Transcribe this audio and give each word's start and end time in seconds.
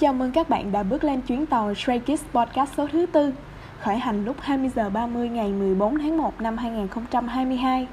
Chào 0.00 0.12
mừng 0.12 0.32
các 0.32 0.48
bạn 0.48 0.72
đã 0.72 0.82
bước 0.82 1.04
lên 1.04 1.20
chuyến 1.20 1.46
tàu 1.46 1.74
Stray 1.74 2.00
Kids 2.00 2.24
Podcast 2.32 2.70
số 2.76 2.86
thứ 2.92 3.06
tư, 3.06 3.32
khởi 3.80 3.96
hành 3.96 4.24
lúc 4.24 4.36
20h30 4.46 5.26
ngày 5.26 5.48
14 5.48 5.98
tháng 5.98 6.16
1 6.18 6.40
năm 6.40 6.56
2022. 6.56 7.86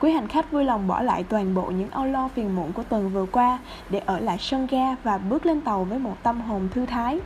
Quý 0.00 0.10
hành 0.10 0.28
khách 0.28 0.50
vui 0.50 0.64
lòng 0.64 0.86
bỏ 0.86 1.02
lại 1.02 1.24
toàn 1.24 1.54
bộ 1.54 1.62
những 1.62 1.90
âu 1.90 2.04
lo 2.04 2.28
phiền 2.28 2.56
muộn 2.56 2.72
của 2.72 2.82
tuần 2.82 3.10
vừa 3.10 3.26
qua 3.32 3.58
để 3.90 3.98
ở 4.06 4.18
lại 4.18 4.38
sân 4.38 4.66
ga 4.66 4.94
và 5.02 5.18
bước 5.18 5.46
lên 5.46 5.60
tàu 5.60 5.84
với 5.84 5.98
một 5.98 6.16
tâm 6.22 6.40
hồn 6.40 6.68
thư 6.74 6.86
thái. 6.86 7.20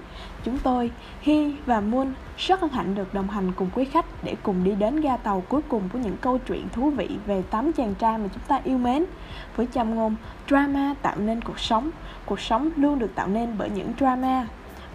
Chúng 0.45 0.59
tôi, 0.59 0.91
Hi 1.21 1.55
và 1.67 1.81
Moon 1.81 2.13
rất 2.37 2.61
hân 2.61 2.71
hạnh 2.71 2.95
được 2.95 3.15
đồng 3.15 3.31
hành 3.31 3.53
cùng 3.53 3.69
quý 3.75 3.85
khách 3.85 4.07
để 4.23 4.37
cùng 4.43 4.65
đi 4.65 4.75
đến 4.75 5.01
ga 5.01 5.17
tàu 5.17 5.43
cuối 5.49 5.63
cùng 5.69 5.83
của 5.93 5.99
những 5.99 6.17
câu 6.21 6.39
chuyện 6.39 6.69
thú 6.73 6.91
vị 6.91 7.09
về 7.27 7.43
tám 7.51 7.73
chàng 7.73 7.95
trai 7.95 8.19
mà 8.19 8.29
chúng 8.35 8.43
ta 8.49 8.61
yêu 8.65 8.79
mến. 8.79 9.05
Với 9.57 9.69
châm 9.73 9.95
ngôn 9.95 10.17
drama 10.49 10.95
tạo 11.03 11.17
nên 11.19 11.41
cuộc 11.41 11.59
sống, 11.59 11.91
cuộc 12.27 12.41
sống 12.41 12.71
luôn 12.77 12.99
được 12.99 13.15
tạo 13.15 13.27
nên 13.27 13.55
bởi 13.59 13.71
những 13.71 13.93
drama. 13.99 14.47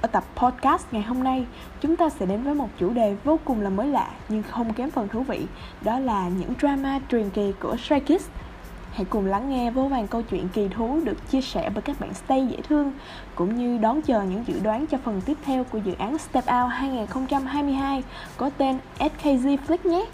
Ở 0.02 0.08
tập 0.08 0.24
podcast 0.36 0.86
ngày 0.92 1.02
hôm 1.02 1.24
nay, 1.24 1.46
chúng 1.82 1.96
ta 1.96 2.10
sẽ 2.10 2.26
đến 2.26 2.44
với 2.44 2.54
một 2.54 2.70
chủ 2.80 2.94
đề 2.94 3.16
vô 3.24 3.40
cùng 3.46 3.62
là 3.62 3.70
mới 3.70 3.88
lạ 3.88 4.12
nhưng 4.30 4.44
không 4.44 4.74
kém 4.74 4.92
phần 4.92 5.08
thú 5.08 5.24
vị, 5.24 5.46
đó 5.82 6.00
là 6.00 6.30
những 6.30 6.54
drama 6.60 7.00
truyền 7.12 7.30
kỳ 7.30 7.54
của 7.60 7.78
Stray 7.78 8.00
Kids. 8.00 8.26
Hãy 8.92 9.06
cùng 9.06 9.26
lắng 9.26 9.50
nghe 9.50 9.72
vô 9.72 9.88
vàng 9.88 10.08
câu 10.08 10.22
chuyện 10.22 10.50
kỳ 10.50 10.68
thú 10.68 11.00
được 11.04 11.32
chia 11.32 11.42
sẻ 11.42 11.70
bởi 11.74 11.82
các 11.82 12.00
bạn 12.00 12.14
stay 12.14 12.48
dễ 12.48 12.58
thương 12.70 12.94
cũng 13.36 13.56
như 13.56 13.78
đón 13.78 14.02
chờ 14.02 14.24
những 14.24 14.44
dự 14.48 14.60
đoán 14.60 14.88
cho 14.88 14.98
phần 15.04 15.22
tiếp 15.26 15.38
theo 15.46 15.64
của 15.64 15.78
dự 15.78 15.94
án 15.94 16.18
Step 16.18 16.44
Out 16.44 16.72
2022 16.72 18.04
có 18.38 18.50
tên 18.50 18.78
SKZ 19.00 19.58
Flick 19.68 19.90
nhé. 19.90 20.06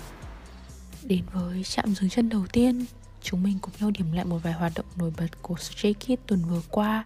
Đến 1.03 1.21
với 1.33 1.63
chạm 1.63 1.95
dừng 1.95 2.09
chân 2.09 2.29
đầu 2.29 2.45
tiên, 2.53 2.85
chúng 3.21 3.43
mình 3.43 3.57
cùng 3.61 3.73
nhau 3.79 3.91
điểm 3.91 4.11
lại 4.11 4.25
một 4.25 4.37
vài 4.43 4.53
hoạt 4.53 4.71
động 4.75 4.85
nổi 4.95 5.11
bật 5.17 5.41
của 5.41 5.55
Stray 5.55 5.93
Kids 5.93 6.21
tuần 6.27 6.41
vừa 6.49 6.61
qua. 6.69 7.03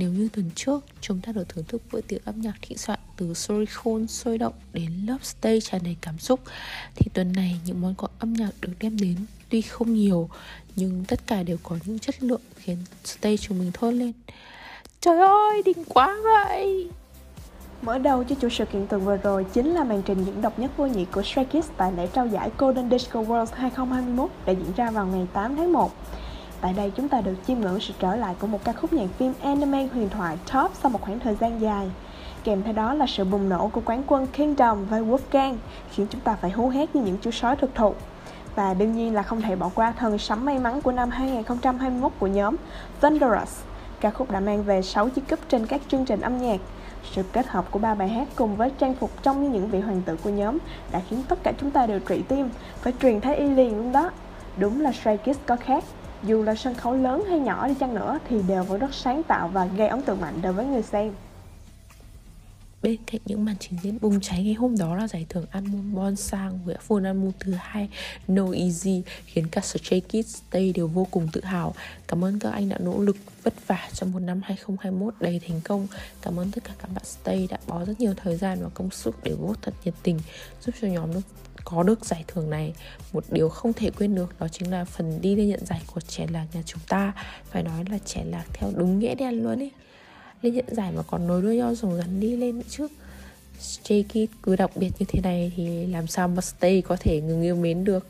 Nếu 0.00 0.10
như 0.10 0.28
tuần 0.32 0.50
trước 0.54 0.84
chúng 1.00 1.20
ta 1.20 1.32
được 1.32 1.48
thưởng 1.48 1.64
thức 1.68 1.82
bữa 1.92 2.00
tiệc 2.00 2.24
âm 2.24 2.40
nhạc 2.40 2.54
thị 2.62 2.76
soạn 2.76 2.98
từ 3.16 3.34
sôi 3.34 3.66
khôn 3.66 4.06
sôi 4.06 4.38
động 4.38 4.52
đến 4.72 4.90
love 5.06 5.24
stay 5.24 5.60
tràn 5.60 5.80
đầy 5.84 5.96
cảm 6.00 6.18
xúc 6.18 6.40
thì 6.94 7.10
tuần 7.14 7.32
này 7.32 7.60
những 7.64 7.80
món 7.80 7.94
quà 7.94 8.08
âm 8.18 8.32
nhạc 8.32 8.50
được 8.60 8.72
đem 8.80 8.96
đến 8.96 9.16
tuy 9.48 9.62
không 9.62 9.94
nhiều 9.94 10.28
nhưng 10.76 11.04
tất 11.08 11.20
cả 11.26 11.42
đều 11.42 11.56
có 11.62 11.76
những 11.84 11.98
chất 11.98 12.22
lượng 12.22 12.40
khiến 12.56 12.76
stay 13.04 13.36
chúng 13.36 13.58
mình 13.58 13.70
thốt 13.72 13.90
lên 13.90 14.12
Trời 15.00 15.18
ơi, 15.18 15.62
đỉnh 15.64 15.84
quá 15.88 16.16
vậy 16.24 16.88
Mở 17.82 17.98
đầu 17.98 18.24
cho 18.24 18.34
chuỗi 18.40 18.50
sự 18.50 18.64
kiện 18.64 18.86
tuần 18.86 19.04
vừa 19.04 19.16
rồi 19.16 19.44
chính 19.52 19.74
là 19.74 19.84
màn 19.84 20.02
trình 20.02 20.24
diễn 20.24 20.42
độc 20.42 20.58
nhất 20.58 20.70
vô 20.76 20.86
nhị 20.86 21.04
của 21.04 21.22
Stray 21.22 21.44
Kids 21.44 21.68
tại 21.76 21.92
lễ 21.92 22.06
trao 22.06 22.26
giải 22.26 22.50
Golden 22.58 22.90
Disco 22.90 23.22
World 23.22 23.46
2021 23.52 24.30
đã 24.46 24.52
diễn 24.52 24.72
ra 24.76 24.90
vào 24.90 25.06
ngày 25.06 25.26
8 25.32 25.56
tháng 25.56 25.72
1. 25.72 25.92
Tại 26.60 26.72
đây 26.72 26.92
chúng 26.96 27.08
ta 27.08 27.20
được 27.20 27.34
chiêm 27.46 27.60
ngưỡng 27.60 27.80
sự 27.80 27.94
trở 27.98 28.16
lại 28.16 28.34
của 28.38 28.46
một 28.46 28.64
ca 28.64 28.72
khúc 28.72 28.92
nhạc 28.92 29.06
phim 29.18 29.32
anime 29.42 29.86
huyền 29.86 30.08
thoại 30.08 30.36
top 30.52 30.70
sau 30.82 30.90
một 30.90 31.00
khoảng 31.00 31.20
thời 31.20 31.36
gian 31.40 31.60
dài. 31.60 31.90
Kèm 32.44 32.62
theo 32.62 32.72
đó 32.72 32.94
là 32.94 33.06
sự 33.06 33.24
bùng 33.24 33.48
nổ 33.48 33.68
của 33.68 33.80
quán 33.84 34.02
quân 34.06 34.26
Kingdom 34.26 34.84
và 34.84 34.98
Wolfgang 34.98 35.56
khiến 35.90 36.06
chúng 36.10 36.20
ta 36.20 36.34
phải 36.34 36.50
hú 36.50 36.68
hét 36.68 36.96
như 36.96 37.02
những 37.02 37.16
chú 37.22 37.30
sói 37.30 37.56
thực 37.56 37.74
thụ. 37.74 37.94
Và 38.54 38.74
đương 38.74 38.92
nhiên 38.92 39.14
là 39.14 39.22
không 39.22 39.42
thể 39.42 39.56
bỏ 39.56 39.70
qua 39.74 39.92
thần 39.92 40.18
sấm 40.18 40.44
may 40.44 40.58
mắn 40.58 40.82
của 40.82 40.92
năm 40.92 41.10
2021 41.10 42.12
của 42.18 42.26
nhóm 42.26 42.56
Thunderous. 43.00 43.62
Ca 44.00 44.10
khúc 44.10 44.30
đã 44.30 44.40
mang 44.40 44.62
về 44.62 44.82
6 44.82 45.08
chiếc 45.08 45.28
cúp 45.30 45.38
trên 45.48 45.66
các 45.66 45.80
chương 45.88 46.04
trình 46.04 46.20
âm 46.20 46.38
nhạc. 46.38 46.60
Sự 47.12 47.22
kết 47.32 47.46
hợp 47.46 47.70
của 47.70 47.78
ba 47.78 47.94
bài 47.94 48.08
hát 48.08 48.28
cùng 48.36 48.56
với 48.56 48.70
trang 48.78 48.94
phục 48.94 49.22
trong 49.22 49.42
như 49.42 49.48
những 49.48 49.68
vị 49.68 49.80
hoàng 49.80 50.02
tử 50.06 50.16
của 50.24 50.30
nhóm 50.30 50.58
đã 50.92 51.00
khiến 51.08 51.22
tất 51.28 51.38
cả 51.42 51.52
chúng 51.60 51.70
ta 51.70 51.86
đều 51.86 52.00
trụy 52.08 52.22
tim, 52.28 52.50
phải 52.80 52.92
truyền 53.02 53.20
thái 53.20 53.36
y 53.36 53.48
liền 53.48 53.76
luôn 53.76 53.92
đó. 53.92 54.10
Đúng 54.56 54.80
là 54.80 54.92
Stray 54.92 55.16
Kids 55.16 55.38
có 55.46 55.56
khác, 55.56 55.84
dù 56.22 56.42
là 56.42 56.54
sân 56.54 56.74
khấu 56.74 56.94
lớn 56.94 57.24
hay 57.28 57.38
nhỏ 57.38 57.68
đi 57.68 57.74
chăng 57.80 57.94
nữa 57.94 58.18
thì 58.28 58.42
đều 58.48 58.64
vẫn 58.64 58.80
rất 58.80 58.94
sáng 58.94 59.22
tạo 59.22 59.48
và 59.48 59.64
gây 59.66 59.88
ấn 59.88 60.02
tượng 60.02 60.20
mạnh 60.20 60.42
đối 60.42 60.52
với 60.52 60.66
người 60.66 60.82
xem. 60.82 61.12
Bên 62.82 62.96
cạnh 63.06 63.20
những 63.24 63.44
màn 63.44 63.56
trình 63.60 63.78
diễn 63.82 63.98
bùng 64.00 64.20
cháy 64.20 64.44
ngày 64.44 64.54
hôm 64.54 64.78
đó 64.78 64.96
là 64.96 65.08
giải 65.08 65.26
thưởng 65.28 65.46
album 65.50 65.94
Bon 65.94 66.16
Sang 66.16 66.58
với 66.64 66.76
full 66.88 67.04
album 67.04 67.30
thứ 67.40 67.52
hai 67.58 67.88
No 68.28 68.52
Easy 68.52 69.02
khiến 69.24 69.46
cả 69.50 69.60
Stray 69.60 70.00
Kids 70.00 70.36
Stay 70.36 70.72
đều 70.72 70.86
vô 70.86 71.06
cùng 71.10 71.28
tự 71.32 71.44
hào. 71.44 71.74
Cảm 72.08 72.24
ơn 72.24 72.38
các 72.38 72.50
anh 72.50 72.68
đã 72.68 72.78
nỗ 72.80 73.00
lực 73.00 73.16
vất 73.42 73.54
vả 73.66 73.88
trong 73.92 74.12
một 74.12 74.18
năm 74.18 74.40
2021 74.44 75.14
đầy 75.20 75.40
thành 75.48 75.60
công. 75.64 75.86
Cảm 76.22 76.40
ơn 76.40 76.50
tất 76.50 76.64
cả 76.64 76.72
các 76.78 76.88
bạn 76.94 77.04
Stay 77.04 77.46
đã 77.50 77.58
bỏ 77.66 77.84
rất 77.84 78.00
nhiều 78.00 78.14
thời 78.16 78.36
gian 78.36 78.62
và 78.62 78.68
công 78.74 78.90
sức 78.90 79.16
để 79.22 79.32
vote 79.32 79.60
thật 79.62 79.74
nhiệt 79.84 79.94
tình 80.02 80.20
giúp 80.60 80.74
cho 80.80 80.88
nhóm 80.88 81.14
được 81.14 81.20
có 81.64 81.82
được 81.82 82.04
giải 82.04 82.24
thưởng 82.28 82.50
này, 82.50 82.74
một 83.12 83.24
điều 83.30 83.48
không 83.48 83.72
thể 83.72 83.90
quên 83.90 84.14
được 84.14 84.40
đó 84.40 84.48
chính 84.48 84.70
là 84.70 84.84
phần 84.84 85.20
đi 85.20 85.36
lên 85.36 85.48
nhận 85.48 85.66
giải 85.66 85.80
của 85.94 86.00
trẻ 86.00 86.26
lạc 86.32 86.46
nhà 86.52 86.62
chúng 86.66 86.80
ta. 86.88 87.12
Phải 87.50 87.62
nói 87.62 87.84
là 87.90 87.98
trẻ 88.04 88.24
lạc 88.24 88.44
theo 88.52 88.70
đúng 88.76 88.98
nghĩa 88.98 89.14
đen 89.14 89.42
luôn 89.42 89.58
ấy 89.58 89.70
lên 90.42 90.54
nhận 90.54 90.64
giải 90.68 90.92
mà 90.92 91.02
còn 91.02 91.26
nối 91.26 91.42
đuôi 91.42 91.56
nhau 91.56 91.74
rồng 91.74 91.96
rắn 91.96 92.20
đi 92.20 92.36
lên 92.36 92.58
nữa 92.58 92.64
chứ 92.68 92.88
Stray 93.60 94.02
Kids 94.02 94.32
cứ 94.42 94.56
đặc 94.56 94.70
biệt 94.76 94.90
như 94.98 95.06
thế 95.08 95.20
này 95.20 95.52
thì 95.56 95.86
làm 95.86 96.06
sao 96.06 96.28
mà 96.28 96.40
Stay 96.40 96.82
có 96.82 96.96
thể 97.00 97.20
ngừng 97.20 97.42
yêu 97.42 97.56
mến 97.56 97.84
được? 97.84 98.06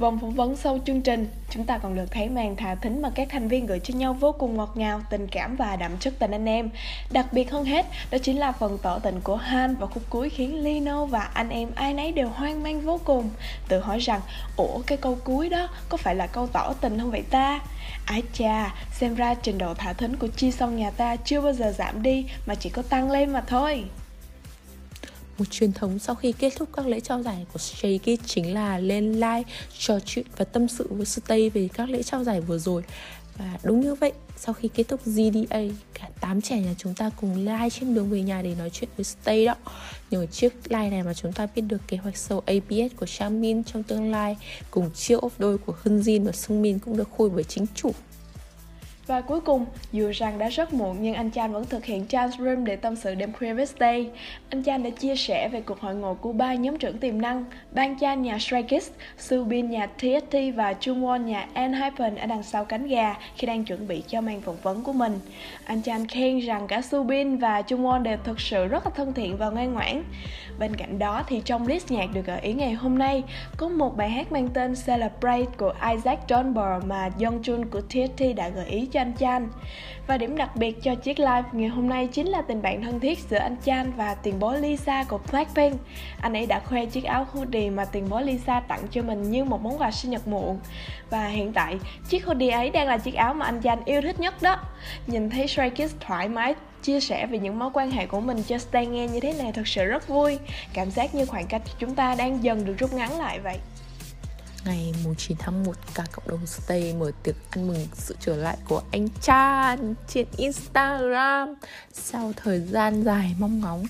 Vòng 0.00 0.18
phỏng 0.18 0.34
vấn 0.34 0.56
sau 0.56 0.78
chương 0.86 1.00
trình, 1.00 1.28
chúng 1.50 1.64
ta 1.64 1.78
còn 1.78 1.94
được 1.94 2.10
thấy 2.10 2.28
màn 2.28 2.56
thả 2.56 2.74
thính 2.74 3.02
mà 3.02 3.10
các 3.14 3.28
thành 3.30 3.48
viên 3.48 3.66
gửi 3.66 3.80
cho 3.80 3.94
nhau 3.94 4.14
vô 4.14 4.32
cùng 4.32 4.56
ngọt 4.56 4.72
ngào, 4.74 5.00
tình 5.10 5.26
cảm 5.26 5.56
và 5.56 5.76
đậm 5.76 5.96
chất 5.98 6.14
tình 6.18 6.30
anh 6.30 6.48
em. 6.48 6.70
Đặc 7.10 7.26
biệt 7.32 7.50
hơn 7.50 7.64
hết, 7.64 7.86
đó 8.10 8.18
chính 8.22 8.38
là 8.38 8.52
phần 8.52 8.78
tỏ 8.82 8.98
tình 8.98 9.20
của 9.20 9.36
Han 9.36 9.76
vào 9.76 9.88
khúc 9.88 10.02
cuối 10.10 10.30
khiến 10.30 10.64
Lino 10.64 11.04
và 11.04 11.20
anh 11.20 11.48
em 11.48 11.70
ai 11.74 11.94
nấy 11.94 12.12
đều 12.12 12.28
hoang 12.28 12.62
mang 12.62 12.80
vô 12.80 13.00
cùng. 13.04 13.30
Tự 13.68 13.80
hỏi 13.80 13.98
rằng, 13.98 14.20
ủa 14.56 14.78
cái 14.86 14.98
câu 14.98 15.18
cuối 15.24 15.48
đó 15.48 15.68
có 15.88 15.96
phải 15.96 16.14
là 16.14 16.26
câu 16.26 16.46
tỏ 16.46 16.74
tình 16.80 16.98
không 16.98 17.10
vậy 17.10 17.22
ta? 17.30 17.60
Ái 18.04 18.22
chà 18.32 18.74
xem 18.92 19.14
ra 19.14 19.34
trình 19.34 19.58
độ 19.58 19.74
thả 19.74 19.92
thính 19.92 20.16
của 20.16 20.28
Chi 20.36 20.52
Song 20.52 20.76
nhà 20.76 20.90
ta 20.90 21.16
chưa 21.16 21.40
bao 21.40 21.52
giờ 21.52 21.72
giảm 21.78 22.02
đi 22.02 22.26
mà 22.46 22.54
chỉ 22.54 22.70
có 22.70 22.82
tăng 22.82 23.10
lên 23.10 23.30
mà 23.30 23.40
thôi 23.40 23.84
một 25.40 25.50
truyền 25.50 25.72
thống 25.72 25.98
sau 25.98 26.14
khi 26.14 26.32
kết 26.32 26.52
thúc 26.56 26.68
các 26.72 26.86
lễ 26.86 27.00
trao 27.00 27.22
giải 27.22 27.46
của 27.52 27.58
Stray 27.58 27.98
Kids 27.98 28.26
chính 28.26 28.54
là 28.54 28.78
lên 28.78 29.12
live 29.12 29.42
trò 29.78 30.00
chuyện 30.00 30.26
và 30.36 30.44
tâm 30.44 30.68
sự 30.68 30.86
với 30.90 31.06
Stay 31.06 31.50
về 31.50 31.68
các 31.74 31.90
lễ 31.90 32.02
trao 32.02 32.24
giải 32.24 32.40
vừa 32.40 32.58
rồi. 32.58 32.82
Và 33.38 33.58
đúng 33.62 33.80
như 33.80 33.94
vậy, 33.94 34.12
sau 34.36 34.54
khi 34.54 34.68
kết 34.68 34.88
thúc 34.88 35.00
GDA 35.04 35.60
cả 35.94 36.08
8 36.20 36.40
trẻ 36.40 36.60
nhà 36.60 36.74
chúng 36.78 36.94
ta 36.94 37.10
cùng 37.20 37.36
live 37.36 37.70
trên 37.70 37.94
đường 37.94 38.10
về 38.10 38.22
nhà 38.22 38.42
để 38.42 38.54
nói 38.58 38.70
chuyện 38.70 38.90
với 38.96 39.04
Stay 39.04 39.44
đó. 39.44 39.54
Nhờ 40.10 40.26
chiếc 40.26 40.52
live 40.68 40.90
này 40.90 41.02
mà 41.02 41.14
chúng 41.14 41.32
ta 41.32 41.48
biết 41.54 41.62
được 41.62 41.80
kế 41.88 41.96
hoạch 41.96 42.14
show 42.14 42.40
ABS 42.46 42.96
của 42.96 43.06
Changmin 43.06 43.64
trong 43.64 43.82
tương 43.82 44.10
lai, 44.10 44.36
cùng 44.70 44.90
chiếc 44.94 45.20
ốp 45.20 45.32
đôi 45.40 45.58
của 45.58 45.74
Hunjin 45.84 46.24
và 46.24 46.32
Sungmin 46.32 46.78
cũng 46.78 46.96
được 46.96 47.08
khui 47.10 47.30
bởi 47.30 47.44
chính 47.44 47.66
chủ 47.74 47.92
và 49.06 49.20
cuối 49.20 49.40
cùng, 49.40 49.66
dù 49.92 50.10
rằng 50.14 50.38
đã 50.38 50.48
rất 50.48 50.74
muộn 50.74 50.96
nhưng 51.00 51.14
anh 51.14 51.30
Chan 51.30 51.52
vẫn 51.52 51.64
thực 51.64 51.84
hiện 51.84 52.06
Chan's 52.08 52.30
Room 52.30 52.64
để 52.64 52.76
tâm 52.76 52.96
sự 52.96 53.14
đêm 53.14 53.32
khuya 53.32 53.52
với 53.54 53.66
Stay. 53.66 54.10
Anh 54.50 54.64
Chan 54.64 54.82
đã 54.82 54.90
chia 54.90 55.16
sẻ 55.16 55.48
về 55.48 55.60
cuộc 55.60 55.80
hội 55.80 55.94
ngộ 55.94 56.14
của 56.14 56.32
ba 56.32 56.54
nhóm 56.54 56.78
trưởng 56.78 56.98
tiềm 56.98 57.22
năng, 57.22 57.44
Bang 57.72 57.98
Chan 58.00 58.22
nhà 58.22 58.38
Stray 58.38 58.62
Kids, 58.62 58.90
Subin 59.18 59.70
nhà 59.70 59.86
TST 59.86 60.36
và 60.54 60.72
Chung 60.72 61.04
Won 61.04 61.24
nhà 61.24 61.48
Enhypen 61.54 62.16
ở 62.16 62.26
đằng 62.26 62.42
sau 62.42 62.64
cánh 62.64 62.86
gà 62.86 63.16
khi 63.36 63.46
đang 63.46 63.64
chuẩn 63.64 63.88
bị 63.88 64.02
cho 64.08 64.20
màn 64.20 64.40
phỏng 64.40 64.56
vấn 64.62 64.82
của 64.82 64.92
mình. 64.92 65.20
Anh 65.64 65.82
Chan 65.82 66.06
khen 66.06 66.38
rằng 66.38 66.66
cả 66.66 66.82
Subin 66.82 67.36
và 67.36 67.62
Chung 67.62 67.84
Won 67.84 68.02
đều 68.02 68.16
thực 68.24 68.40
sự 68.40 68.66
rất 68.66 68.86
là 68.86 68.90
thân 68.96 69.12
thiện 69.12 69.36
và 69.36 69.50
ngoan 69.50 69.72
ngoãn. 69.72 70.02
Bên 70.60 70.76
cạnh 70.76 70.98
đó 70.98 71.22
thì 71.26 71.42
trong 71.44 71.66
list 71.66 71.90
nhạc 71.90 72.06
được 72.14 72.26
gợi 72.26 72.40
ý 72.40 72.52
ngày 72.52 72.72
hôm 72.72 72.98
nay 72.98 73.22
có 73.56 73.68
một 73.68 73.96
bài 73.96 74.10
hát 74.10 74.32
mang 74.32 74.48
tên 74.48 74.74
Celebrate 74.86 75.44
của 75.58 75.72
Isaac 75.90 76.18
Donber 76.28 76.84
mà 76.86 77.10
Young 77.20 77.42
Jun 77.42 77.64
của 77.70 77.80
TST 77.80 78.22
đã 78.36 78.48
gợi 78.48 78.66
ý 78.66 78.86
cho 78.86 79.00
anh 79.00 79.12
Chan. 79.18 79.48
Và 80.06 80.18
điểm 80.18 80.36
đặc 80.36 80.56
biệt 80.56 80.82
cho 80.82 80.94
chiếc 80.94 81.18
live 81.18 81.42
ngày 81.52 81.68
hôm 81.68 81.88
nay 81.88 82.06
chính 82.06 82.26
là 82.26 82.42
tình 82.42 82.62
bạn 82.62 82.82
thân 82.82 83.00
thiết 83.00 83.18
giữa 83.18 83.38
anh 83.38 83.56
Chan 83.64 83.92
và 83.96 84.14
tiền 84.14 84.38
bối 84.38 84.58
Lisa 84.58 85.04
của 85.04 85.18
Blackpink. 85.30 85.80
Anh 86.20 86.32
ấy 86.32 86.46
đã 86.46 86.60
khoe 86.60 86.86
chiếc 86.86 87.04
áo 87.04 87.26
hoodie 87.32 87.70
mà 87.70 87.84
tiền 87.84 88.08
bối 88.08 88.22
Lisa 88.22 88.60
tặng 88.60 88.82
cho 88.90 89.02
mình 89.02 89.30
như 89.30 89.44
một 89.44 89.62
món 89.62 89.78
quà 89.78 89.90
sinh 89.90 90.10
nhật 90.10 90.28
muộn. 90.28 90.58
Và 91.10 91.26
hiện 91.26 91.52
tại, 91.52 91.78
chiếc 92.08 92.26
hoodie 92.26 92.50
ấy 92.50 92.70
đang 92.70 92.88
là 92.88 92.98
chiếc 92.98 93.14
áo 93.14 93.34
mà 93.34 93.46
anh 93.46 93.62
Chan 93.62 93.78
yêu 93.84 94.02
thích 94.02 94.20
nhất 94.20 94.42
đó. 94.42 94.56
Nhìn 95.06 95.30
thấy 95.30 95.48
Stray 95.48 95.70
Kids 95.70 95.94
thoải 96.00 96.28
mái 96.28 96.54
chia 96.82 97.00
sẻ 97.00 97.26
về 97.26 97.38
những 97.38 97.58
mối 97.58 97.70
quan 97.74 97.90
hệ 97.90 98.06
của 98.06 98.20
mình 98.20 98.42
cho 98.42 98.58
Stay 98.58 98.86
nghe 98.86 99.08
như 99.08 99.20
thế 99.20 99.32
này 99.32 99.52
thật 99.52 99.68
sự 99.68 99.84
rất 99.84 100.08
vui. 100.08 100.38
Cảm 100.72 100.90
giác 100.90 101.14
như 101.14 101.26
khoảng 101.26 101.46
cách 101.46 101.62
chúng 101.78 101.94
ta 101.94 102.14
đang 102.14 102.44
dần 102.44 102.64
được 102.64 102.74
rút 102.78 102.92
ngắn 102.92 103.18
lại 103.18 103.40
vậy. 103.40 103.58
Ngày 104.64 104.94
9 105.16 105.36
tháng 105.40 105.64
1, 105.64 105.72
cả 105.94 106.04
cộng 106.12 106.28
đồng 106.28 106.46
Stay 106.46 106.94
mở 106.98 107.12
tiệc 107.22 107.34
ăn 107.50 107.68
mừng 107.68 107.86
sự 107.92 108.16
trở 108.20 108.36
lại 108.36 108.56
của 108.68 108.82
anh 108.92 109.08
Chan 109.22 109.94
trên 110.08 110.26
Instagram 110.36 111.54
Sau 111.92 112.32
thời 112.36 112.60
gian 112.60 113.02
dài 113.02 113.34
mong 113.38 113.60
ngóng 113.60 113.84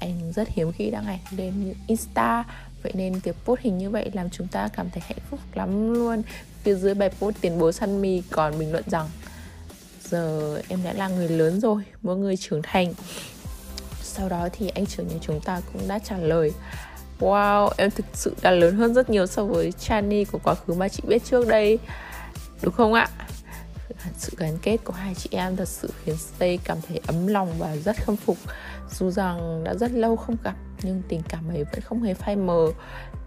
Anh 0.00 0.32
rất 0.32 0.48
hiếm 0.48 0.72
khi 0.72 0.90
đăng 0.90 1.06
ảnh 1.06 1.18
lên 1.36 1.74
Insta 1.86 2.44
Vậy 2.82 2.92
nên 2.94 3.20
tiệc 3.20 3.36
post 3.44 3.60
hình 3.60 3.78
như 3.78 3.90
vậy 3.90 4.10
làm 4.12 4.30
chúng 4.30 4.48
ta 4.48 4.68
cảm 4.68 4.90
thấy 4.90 5.02
hạnh 5.06 5.18
phúc 5.30 5.40
lắm 5.54 5.94
luôn 5.94 6.22
Phía 6.62 6.74
dưới 6.74 6.94
bài 6.94 7.10
post 7.18 7.36
tiền 7.40 7.58
bố 7.58 7.72
săn 7.72 8.02
mì 8.02 8.22
còn 8.30 8.58
bình 8.58 8.72
luận 8.72 8.84
rằng 8.86 9.08
Giờ 10.10 10.56
em 10.68 10.78
đã 10.84 10.92
là 10.92 11.08
người 11.08 11.28
lớn 11.28 11.60
rồi, 11.60 11.82
mỗi 12.02 12.16
người 12.16 12.36
trưởng 12.36 12.62
thành. 12.62 12.94
Sau 14.02 14.28
đó 14.28 14.48
thì 14.52 14.68
anh 14.68 14.86
trưởng 14.86 15.08
nhà 15.08 15.16
chúng 15.20 15.40
ta 15.40 15.60
cũng 15.72 15.88
đã 15.88 15.98
trả 15.98 16.18
lời. 16.18 16.52
Wow, 17.20 17.70
em 17.76 17.90
thực 17.90 18.06
sự 18.12 18.34
đã 18.42 18.50
lớn 18.50 18.76
hơn 18.76 18.94
rất 18.94 19.10
nhiều 19.10 19.26
so 19.26 19.44
với 19.44 19.72
Chani 19.72 20.24
của 20.24 20.38
quá 20.44 20.54
khứ 20.54 20.74
mà 20.74 20.88
chị 20.88 21.02
biết 21.06 21.24
trước 21.24 21.48
đây. 21.48 21.78
Đúng 22.62 22.74
không 22.74 22.92
ạ? 22.92 23.08
sự 24.16 24.32
gắn 24.36 24.58
kết 24.62 24.76
của 24.84 24.92
hai 24.92 25.14
chị 25.14 25.28
em 25.32 25.56
thật 25.56 25.68
sự 25.68 25.90
khiến 26.04 26.16
Stay 26.16 26.58
cảm 26.64 26.78
thấy 26.88 27.00
ấm 27.06 27.26
lòng 27.26 27.54
và 27.58 27.76
rất 27.76 27.96
khâm 28.04 28.16
phục. 28.16 28.36
Dù 28.90 29.10
rằng 29.10 29.64
đã 29.64 29.74
rất 29.74 29.90
lâu 29.90 30.16
không 30.16 30.36
gặp 30.44 30.54
nhưng 30.82 31.02
tình 31.08 31.22
cảm 31.28 31.48
ấy 31.48 31.64
vẫn 31.64 31.80
không 31.80 32.02
hề 32.02 32.14
phai 32.14 32.36
mờ. 32.36 32.66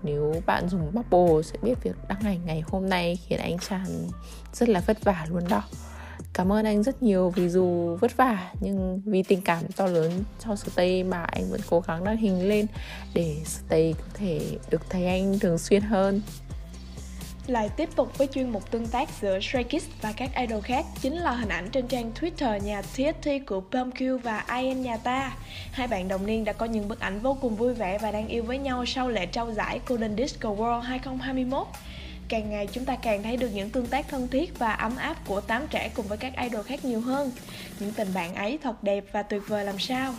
Nếu 0.03 0.41
bạn 0.45 0.69
dùng 0.69 0.91
Bubble 0.93 1.41
sẽ 1.43 1.57
biết 1.61 1.83
việc 1.83 1.95
đăng 2.09 2.21
ảnh 2.21 2.45
ngày 2.45 2.63
hôm 2.67 2.89
nay 2.89 3.19
khiến 3.27 3.39
anh 3.39 3.57
chàng 3.69 4.09
rất 4.53 4.69
là 4.69 4.79
vất 4.79 5.03
vả 5.03 5.25
luôn 5.29 5.43
đó 5.49 5.63
cảm 6.37 6.51
ơn 6.51 6.65
anh 6.65 6.83
rất 6.83 7.03
nhiều 7.03 7.29
vì 7.29 7.49
dù 7.49 7.95
vất 7.95 8.17
vả, 8.17 8.51
nhưng 8.61 9.01
vì 9.05 9.23
tình 9.23 9.41
cảm 9.41 9.63
to 9.75 9.87
lớn 9.87 10.11
cho 10.45 10.55
Stay 10.55 11.03
mà 11.03 11.23
anh 11.23 11.49
vẫn 11.49 11.61
cố 11.69 11.79
gắng 11.79 12.03
đăng 12.03 12.17
hình 12.17 12.49
lên 12.49 12.65
để 13.13 13.35
Stay 13.45 13.93
có 13.97 14.05
thể 14.13 14.41
được 14.69 14.81
thấy 14.89 15.07
anh 15.07 15.39
thường 15.39 15.57
xuyên 15.57 15.81
hơn 15.81 16.21
lại 17.47 17.69
tiếp 17.69 17.89
tục 17.95 18.17
với 18.17 18.27
chuyên 18.27 18.49
mục 18.49 18.71
tương 18.71 18.87
tác 18.87 19.09
giữa 19.21 19.39
Stray 19.39 19.63
Kids 19.63 19.85
và 20.01 20.11
các 20.17 20.29
idol 20.35 20.61
khác, 20.61 20.85
chính 21.01 21.15
là 21.15 21.31
hình 21.31 21.49
ảnh 21.49 21.69
trên 21.71 21.87
trang 21.87 22.11
Twitter 22.19 22.57
nhà 22.63 22.81
TST 22.81 23.29
của 23.47 23.61
PUMQ 23.71 24.17
và 24.17 24.45
IN 24.59 24.81
nhà 24.81 24.97
ta. 24.97 25.35
Hai 25.71 25.87
bạn 25.87 26.07
đồng 26.07 26.25
niên 26.25 26.45
đã 26.45 26.53
có 26.53 26.65
những 26.65 26.87
bức 26.87 26.99
ảnh 26.99 27.19
vô 27.19 27.37
cùng 27.41 27.55
vui 27.55 27.73
vẻ 27.73 27.97
và 27.97 28.11
đang 28.11 28.27
yêu 28.27 28.43
với 28.43 28.57
nhau 28.57 28.85
sau 28.85 29.09
lễ 29.09 29.25
trao 29.25 29.51
giải 29.51 29.79
Golden 29.87 30.15
Disco 30.17 30.49
World 30.49 30.79
2021. 30.79 31.67
Càng 32.29 32.49
ngày 32.49 32.67
chúng 32.71 32.85
ta 32.85 32.95
càng 32.95 33.23
thấy 33.23 33.37
được 33.37 33.49
những 33.53 33.69
tương 33.69 33.87
tác 33.87 34.07
thân 34.09 34.27
thiết 34.27 34.59
và 34.59 34.73
ấm 34.73 34.95
áp 34.95 35.15
của 35.27 35.41
tám 35.41 35.67
trẻ 35.67 35.91
cùng 35.93 36.07
với 36.07 36.17
các 36.17 36.33
idol 36.37 36.61
khác 36.61 36.85
nhiều 36.85 37.01
hơn. 37.01 37.31
Những 37.79 37.93
tình 37.93 38.13
bạn 38.13 38.35
ấy 38.35 38.59
thật 38.63 38.83
đẹp 38.83 39.03
và 39.11 39.23
tuyệt 39.23 39.41
vời 39.47 39.65
làm 39.65 39.79
sao? 39.79 40.13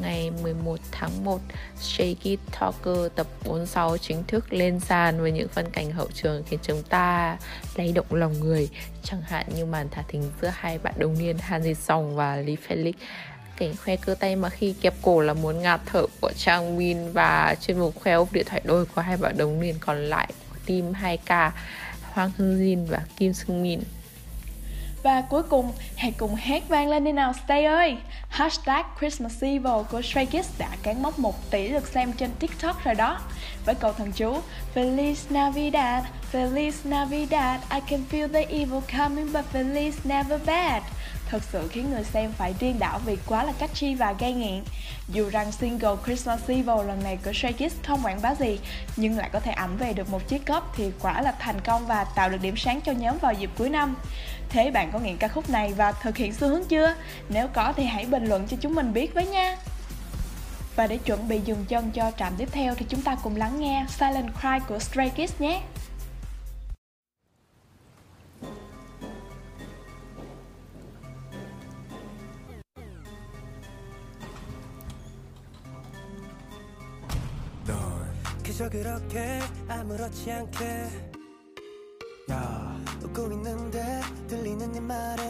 Ngày 0.00 0.30
11 0.42 0.76
tháng 0.90 1.24
1, 1.24 1.40
Shaky 1.80 2.38
Talker 2.52 3.12
tập 3.14 3.26
46 3.44 3.98
chính 3.98 4.24
thức 4.24 4.52
lên 4.52 4.80
sàn 4.80 5.20
với 5.20 5.32
những 5.32 5.48
phân 5.48 5.70
cảnh 5.70 5.90
hậu 5.90 6.08
trường 6.14 6.42
khiến 6.44 6.58
chúng 6.62 6.82
ta 6.82 7.36
lay 7.74 7.92
động 7.92 8.06
lòng 8.10 8.40
người, 8.40 8.68
chẳng 9.02 9.22
hạn 9.22 9.46
như 9.56 9.66
màn 9.66 9.88
thả 9.90 10.02
thính 10.08 10.30
giữa 10.42 10.50
hai 10.54 10.78
bạn 10.78 10.94
đồng 10.96 11.18
niên 11.18 11.38
Han 11.38 11.62
Ji 11.62 11.74
Song 11.74 12.16
và 12.16 12.36
Lee 12.36 12.56
Felix. 12.68 12.92
Cảnh 13.56 13.74
khoe 13.84 13.96
cơ 13.96 14.14
tay 14.14 14.36
mà 14.36 14.48
khi 14.48 14.74
kẹp 14.80 14.94
cổ 15.02 15.20
là 15.20 15.34
muốn 15.34 15.62
ngạt 15.62 15.80
thở 15.86 16.06
của 16.20 16.32
Trang 16.36 16.76
Min 16.76 17.12
và 17.12 17.56
chuyên 17.60 17.78
mục 17.78 17.94
khoe 18.00 18.12
ốp 18.12 18.32
điện 18.32 18.46
thoại 18.48 18.62
đôi 18.64 18.86
của 18.86 19.00
hai 19.00 19.16
bạn 19.16 19.36
đồng 19.36 19.60
niên 19.60 19.74
còn 19.80 19.96
lại 19.96 20.32
team 20.66 20.92
2K 20.92 21.50
Hoàng 22.12 22.30
Hưng 22.36 22.60
Jin 22.60 22.86
và 22.86 22.98
Kim 23.16 23.32
Sung 23.32 23.62
Min. 23.62 23.80
Và 25.02 25.22
cuối 25.30 25.42
cùng, 25.42 25.72
hãy 25.96 26.12
cùng 26.18 26.34
hát 26.34 26.62
vang 26.68 26.88
lên 26.88 27.04
đi 27.04 27.12
nào 27.12 27.32
Stay 27.44 27.64
ơi! 27.64 27.96
Hashtag 28.28 28.82
Christmas 28.98 29.42
Evil 29.44 29.82
của 29.90 30.02
Stray 30.02 30.26
Kids 30.26 30.58
đã 30.58 30.68
cán 30.82 31.02
mốc 31.02 31.18
1 31.18 31.50
tỷ 31.50 31.68
lượt 31.68 31.86
xem 31.86 32.12
trên 32.12 32.30
TikTok 32.38 32.84
rồi 32.84 32.94
đó. 32.94 33.20
Với 33.64 33.74
câu 33.74 33.92
thần 33.92 34.12
chú 34.12 34.36
Feliz 34.74 35.14
Navidad, 35.30 36.04
Feliz 36.32 36.72
Navidad, 36.84 37.60
I 37.70 37.80
can 37.90 38.04
feel 38.10 38.28
the 38.28 38.42
evil 38.42 38.80
coming 38.98 39.32
but 39.32 39.44
Feliz 39.52 39.92
never 40.04 40.40
bad 40.46 40.82
thực 41.32 41.42
sự 41.42 41.68
khiến 41.68 41.90
người 41.90 42.04
xem 42.04 42.32
phải 42.32 42.54
điên 42.60 42.78
đảo 42.78 43.00
vì 43.06 43.16
quá 43.26 43.44
là 43.44 43.52
catchy 43.52 43.94
và 43.94 44.12
gây 44.12 44.32
nghiện. 44.32 44.62
Dù 45.08 45.30
rằng 45.30 45.52
single 45.52 45.96
Christmas 46.04 46.40
Evil 46.48 46.86
lần 46.86 47.02
này 47.02 47.18
của 47.24 47.32
Stray 47.32 47.52
Kids 47.52 47.74
không 47.86 48.00
quảng 48.02 48.22
bá 48.22 48.34
gì, 48.34 48.58
nhưng 48.96 49.18
lại 49.18 49.30
có 49.32 49.40
thể 49.40 49.52
ẩm 49.52 49.76
về 49.76 49.92
được 49.92 50.10
một 50.10 50.28
chiếc 50.28 50.46
cúp 50.46 50.62
thì 50.76 50.90
quả 51.00 51.22
là 51.22 51.32
thành 51.38 51.60
công 51.60 51.86
và 51.86 52.04
tạo 52.04 52.28
được 52.28 52.42
điểm 52.42 52.56
sáng 52.56 52.80
cho 52.80 52.92
nhóm 52.92 53.18
vào 53.18 53.32
dịp 53.32 53.50
cuối 53.58 53.70
năm. 53.70 53.96
Thế 54.48 54.70
bạn 54.70 54.90
có 54.92 54.98
nghiện 54.98 55.16
ca 55.16 55.28
khúc 55.28 55.50
này 55.50 55.72
và 55.72 55.92
thực 55.92 56.16
hiện 56.16 56.32
xu 56.32 56.48
hướng 56.48 56.64
chưa? 56.64 56.94
Nếu 57.28 57.48
có 57.48 57.72
thì 57.76 57.84
hãy 57.84 58.06
bình 58.06 58.24
luận 58.24 58.46
cho 58.48 58.56
chúng 58.60 58.74
mình 58.74 58.92
biết 58.92 59.14
với 59.14 59.26
nha! 59.26 59.56
Và 60.76 60.86
để 60.86 60.96
chuẩn 60.96 61.28
bị 61.28 61.40
dừng 61.44 61.64
chân 61.68 61.90
cho 61.90 62.10
trạm 62.18 62.32
tiếp 62.38 62.48
theo 62.52 62.74
thì 62.74 62.86
chúng 62.88 63.02
ta 63.02 63.16
cùng 63.22 63.36
lắng 63.36 63.60
nghe 63.60 63.84
Silent 63.88 64.34
Cry 64.40 64.58
của 64.68 64.78
Stray 64.78 65.10
Kids 65.10 65.40
nhé! 65.40 65.60
그저 78.52 78.68
그렇게 78.68 79.40
아무렇지 79.66 80.30
않게. 80.30 80.64
야 82.30 82.78
웃고 83.02 83.32
있는데 83.32 84.02
들리는 84.28 84.70
네 84.72 84.78
말에 84.78 85.22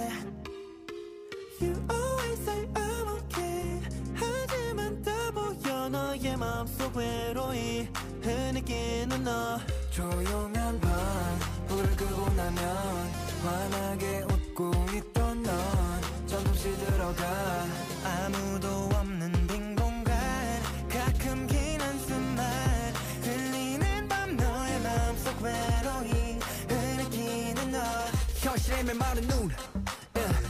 You 1.60 1.80
always 1.88 2.40
say 2.42 2.66
I'm 2.74 3.06
okay. 3.06 3.80
하지만 4.16 5.00
다 5.02 5.12
보여 5.30 5.88
너의 5.88 6.36
마음속 6.36 6.96
외로이 6.96 7.88
흐느끼는 8.22 9.22
너. 9.22 9.60
조용한 9.92 10.80
밤 10.80 10.90
불을 11.68 11.94
끄고 11.94 12.28
나면 12.30 12.66
환하게 13.44 14.24
웃고 14.32 14.72
있던 14.96 15.44
넌. 15.44 16.00
조금씩 16.26 16.76
들어가 16.76 17.66
아무도 18.04 18.68
없는 18.96 19.31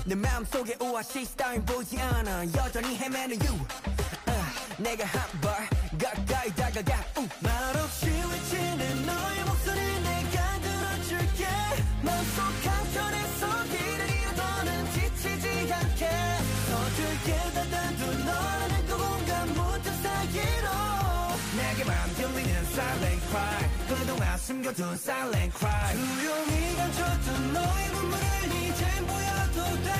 내 0.04 0.14
마음속에 0.14 0.76
오아시스 0.80 1.36
따윈 1.36 1.64
보이지 1.64 1.98
않아. 2.00 2.44
여전히 2.54 2.96
헤매는 2.96 3.38
you. 3.46 3.58
내가 4.78 5.04
한 5.06 5.22
발 5.40 5.68
가까이 5.98 6.50
다가가. 6.54 7.04
uh. 7.18 7.28
말없이 7.40 8.06
외치는 8.06 9.06
너의 9.06 9.44
목소리 9.44 9.80
내가 10.02 10.60
들어줄게. 10.60 11.46
마음속 12.02 12.42
숨겨둔 24.52 24.92
silent 24.92 25.56
cry. 25.56 25.94
조용히 25.96 26.76
감췄던 26.76 27.52
너의 27.54 27.88
눈물을 27.92 28.24
이제 28.52 28.84
보여도 29.00 29.82
돼 29.82 29.90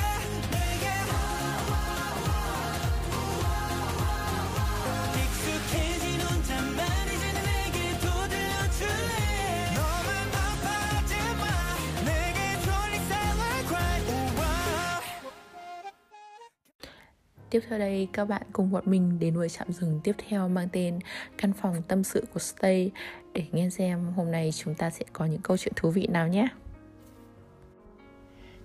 Tiếp 17.53 17.63
theo 17.69 17.79
đây, 17.79 18.09
các 18.13 18.25
bạn 18.25 18.43
cùng 18.53 18.71
bọn 18.71 18.83
mình 18.87 19.19
đến 19.19 19.37
với 19.37 19.49
trạm 19.49 19.73
dừng 19.73 20.01
tiếp 20.05 20.13
theo 20.29 20.49
mang 20.49 20.69
tên 20.73 20.99
Căn 21.39 21.53
phòng 21.53 21.83
tâm 21.89 22.05
sự 22.05 22.25
của 22.35 22.41
Stay 22.41 22.91
để 23.33 23.45
nghe 23.53 23.71
xem 23.71 24.13
hôm 24.17 24.31
nay 24.31 24.51
chúng 24.53 24.75
ta 24.75 24.91
sẽ 24.91 25.05
có 25.13 25.25
những 25.25 25.41
câu 25.43 25.57
chuyện 25.57 25.73
thú 25.77 25.91
vị 25.91 26.07
nào 26.07 26.29
nhé. 26.29 26.49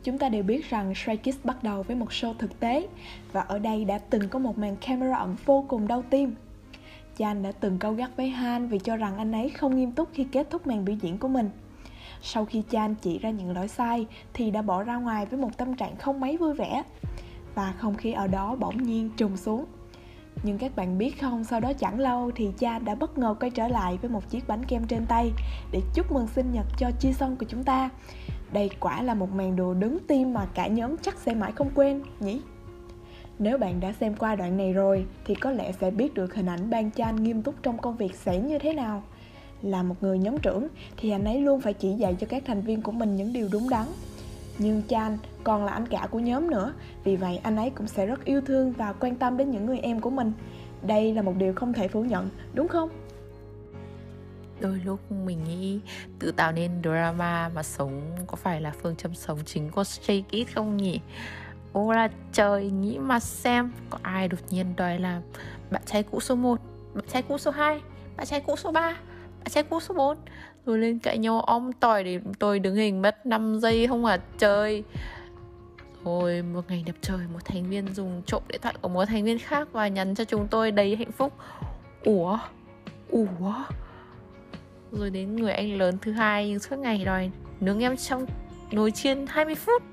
Chúng 0.03 0.17
ta 0.17 0.29
đều 0.29 0.43
biết 0.43 0.69
rằng 0.69 0.95
Stray 0.95 1.17
Kids 1.17 1.37
bắt 1.43 1.63
đầu 1.63 1.83
với 1.83 1.95
một 1.95 2.09
show 2.09 2.33
thực 2.33 2.59
tế 2.59 2.87
và 3.31 3.41
ở 3.41 3.59
đây 3.59 3.85
đã 3.85 3.97
từng 3.97 4.29
có 4.29 4.39
một 4.39 4.57
màn 4.57 4.75
camera 4.75 5.17
ẩn 5.17 5.35
vô 5.45 5.65
cùng 5.67 5.87
đau 5.87 6.03
tim. 6.09 6.35
Chan 7.17 7.43
đã 7.43 7.51
từng 7.51 7.79
câu 7.79 7.93
gắt 7.93 8.09
với 8.17 8.29
Han 8.29 8.67
vì 8.67 8.79
cho 8.79 8.97
rằng 8.97 9.17
anh 9.17 9.31
ấy 9.31 9.49
không 9.49 9.75
nghiêm 9.75 9.91
túc 9.91 10.09
khi 10.13 10.27
kết 10.31 10.47
thúc 10.49 10.67
màn 10.67 10.85
biểu 10.85 10.95
diễn 11.01 11.17
của 11.17 11.27
mình. 11.27 11.49
Sau 12.21 12.45
khi 12.45 12.63
Chan 12.71 12.95
chỉ 13.01 13.19
ra 13.19 13.29
những 13.29 13.55
lỗi 13.55 13.67
sai 13.67 14.07
thì 14.33 14.51
đã 14.51 14.61
bỏ 14.61 14.83
ra 14.83 14.95
ngoài 14.95 15.25
với 15.25 15.39
một 15.39 15.57
tâm 15.57 15.75
trạng 15.75 15.95
không 15.95 16.19
mấy 16.19 16.37
vui 16.37 16.53
vẻ 16.53 16.83
và 17.57 17.73
không 17.77 17.95
khí 17.95 18.11
ở 18.11 18.27
đó 18.27 18.55
bỗng 18.55 18.83
nhiên 18.83 19.09
trùng 19.17 19.37
xuống. 19.37 19.65
Nhưng 20.43 20.57
các 20.57 20.75
bạn 20.75 20.97
biết 20.97 21.21
không, 21.21 21.43
sau 21.43 21.59
đó 21.59 21.73
chẳng 21.73 21.99
lâu 21.99 22.31
thì 22.35 22.49
cha 22.57 22.79
đã 22.79 22.95
bất 22.95 23.17
ngờ 23.17 23.35
quay 23.39 23.49
trở 23.49 23.67
lại 23.67 23.97
với 24.01 24.09
một 24.11 24.29
chiếc 24.29 24.47
bánh 24.47 24.65
kem 24.65 24.87
trên 24.87 25.05
tay 25.05 25.31
để 25.71 25.81
chúc 25.93 26.11
mừng 26.11 26.27
sinh 26.27 26.51
nhật 26.51 26.65
cho 26.77 26.91
Chi 26.99 27.13
Song 27.13 27.35
của 27.35 27.45
chúng 27.49 27.63
ta. 27.63 27.89
Đây 28.53 28.69
quả 28.79 29.01
là 29.01 29.13
một 29.13 29.31
màn 29.31 29.55
đồ 29.55 29.73
đứng 29.73 29.97
tim 30.07 30.33
mà 30.33 30.45
cả 30.53 30.67
nhóm 30.67 30.95
chắc 31.01 31.19
sẽ 31.19 31.35
mãi 31.35 31.51
không 31.51 31.69
quên, 31.75 32.01
nhỉ? 32.19 32.41
Nếu 33.39 33.57
bạn 33.57 33.79
đã 33.79 33.93
xem 33.93 34.15
qua 34.15 34.35
đoạn 34.35 34.57
này 34.57 34.73
rồi 34.73 35.05
thì 35.25 35.35
có 35.35 35.51
lẽ 35.51 35.71
sẽ 35.71 35.91
biết 35.91 36.13
được 36.13 36.35
hình 36.35 36.49
ảnh 36.49 36.69
Ban 36.69 36.91
Chan 36.91 37.23
nghiêm 37.23 37.41
túc 37.41 37.55
trong 37.63 37.77
công 37.77 37.97
việc 37.97 38.15
sẽ 38.15 38.39
như 38.39 38.59
thế 38.59 38.73
nào. 38.73 39.03
Là 39.61 39.83
một 39.83 39.95
người 40.01 40.19
nhóm 40.19 40.37
trưởng 40.37 40.67
thì 40.97 41.09
anh 41.11 41.23
ấy 41.23 41.39
luôn 41.39 41.61
phải 41.61 41.73
chỉ 41.73 41.93
dạy 41.93 42.15
cho 42.19 42.27
các 42.29 42.43
thành 42.45 42.61
viên 42.61 42.81
của 42.81 42.91
mình 42.91 43.15
những 43.15 43.33
điều 43.33 43.49
đúng 43.51 43.69
đắn. 43.69 43.85
Nhưng 44.57 44.81
Chan 44.89 45.17
còn 45.43 45.65
là 45.65 45.71
anh 45.71 45.87
cả 45.87 46.07
của 46.11 46.19
nhóm 46.19 46.49
nữa, 46.49 46.73
vì 47.03 47.15
vậy 47.15 47.39
anh 47.43 47.55
ấy 47.55 47.69
cũng 47.69 47.87
sẽ 47.87 48.05
rất 48.05 48.25
yêu 48.25 48.41
thương 48.41 48.71
và 48.71 48.93
quan 48.93 49.15
tâm 49.15 49.37
đến 49.37 49.51
những 49.51 49.65
người 49.65 49.79
em 49.79 50.01
của 50.01 50.09
mình. 50.09 50.31
Đây 50.81 51.13
là 51.13 51.21
một 51.21 51.33
điều 51.37 51.53
không 51.53 51.73
thể 51.73 51.87
phủ 51.87 52.03
nhận, 52.03 52.29
đúng 52.53 52.67
không? 52.67 52.89
đôi 54.59 54.81
lúc 54.85 55.11
mình 55.11 55.43
nghĩ 55.43 55.79
tự 56.19 56.31
tạo 56.31 56.51
nên 56.51 56.71
drama 56.83 57.49
mà 57.49 57.63
sống 57.63 58.01
có 58.27 58.35
phải 58.35 58.61
là 58.61 58.73
phương 58.81 58.95
châm 58.95 59.15
sống 59.15 59.39
chính 59.45 59.71
của 59.71 59.83
Stray 59.83 60.23
Kids 60.29 60.55
không 60.55 60.77
nhỉ? 60.77 60.99
Ô 61.73 61.91
là 61.91 62.09
trời, 62.33 62.71
nghĩ 62.71 62.97
mà 62.97 63.19
xem 63.19 63.71
có 63.89 63.97
ai 64.01 64.27
đột 64.27 64.39
nhiên 64.49 64.73
đòi 64.75 64.99
làm 64.99 65.21
bạn 65.71 65.81
trai 65.85 66.03
cũ 66.03 66.19
số 66.19 66.35
1, 66.35 66.59
bạn 66.93 67.05
trai 67.07 67.21
cũ 67.21 67.37
số 67.37 67.51
2, 67.51 67.81
bạn 68.17 68.27
trai 68.27 68.41
cũ 68.41 68.55
số 68.55 68.71
3, 68.71 68.97
check 69.49 69.69
cú 69.69 69.79
số 69.79 69.93
4 69.93 70.17
rồi 70.65 70.77
lên 70.77 70.99
cãi 70.99 71.17
nhau 71.17 71.41
om 71.41 71.71
tỏi 71.73 72.03
để 72.03 72.19
tôi 72.39 72.59
đứng 72.59 72.75
hình 72.75 73.01
mất 73.01 73.25
5 73.25 73.59
giây 73.59 73.87
không 73.87 74.05
à 74.05 74.19
trời. 74.37 74.83
Rồi, 76.03 76.41
một 76.41 76.61
ngày 76.67 76.83
đẹp 76.85 76.95
trời, 77.01 77.19
một 77.33 77.39
thành 77.45 77.69
viên 77.69 77.93
dùng 77.93 78.21
trộm 78.25 78.43
điện 78.47 78.61
thoại 78.61 78.75
của 78.81 78.89
một 78.89 79.05
thành 79.05 79.23
viên 79.23 79.39
khác 79.39 79.67
và 79.71 79.87
nhắn 79.87 80.15
cho 80.15 80.23
chúng 80.23 80.47
tôi 80.47 80.71
đầy 80.71 80.95
hạnh 80.95 81.11
phúc. 81.11 81.33
Ủa? 82.03 82.39
Ủa? 83.09 83.53
Rồi 84.91 85.09
đến 85.09 85.35
người 85.35 85.51
anh 85.51 85.77
lớn 85.77 85.97
thứ 86.01 86.11
hai 86.11 86.49
nhưng 86.49 86.59
suốt 86.59 86.75
ngày 86.79 87.05
đòi 87.05 87.31
nướng 87.59 87.79
em 87.79 87.97
trong 87.97 88.25
nồi 88.71 88.91
chiên 88.91 89.25
20 89.27 89.55
phút. 89.55 89.83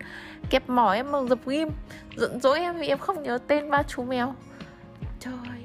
Kẹp 0.50 0.68
mỏ 0.68 0.92
em 0.92 1.12
bằng 1.12 1.28
dập 1.28 1.38
ghim, 1.46 1.68
giận 2.16 2.40
dỗi 2.40 2.58
em 2.58 2.76
vì 2.78 2.88
em 2.88 2.99
không 2.99 3.23
nhớ 3.23 3.38
tên 3.46 3.70
ba 3.70 3.82
chú 3.82 4.02
mèo. 4.02 4.34
Trời. 5.20 5.63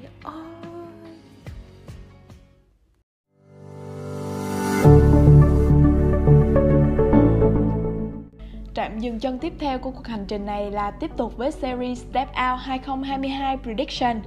Trạm 8.80 8.98
dừng 8.98 9.20
chân 9.20 9.38
tiếp 9.38 9.52
theo 9.58 9.78
của 9.78 9.90
cuộc 9.90 10.06
hành 10.06 10.24
trình 10.28 10.46
này 10.46 10.70
là 10.70 10.90
tiếp 10.90 11.10
tục 11.16 11.36
với 11.36 11.50
series 11.50 12.04
Step 12.10 12.28
Out 12.28 12.60
2022 12.60 13.56
Prediction. 13.56 14.20